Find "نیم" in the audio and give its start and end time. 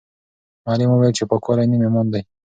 1.71-1.83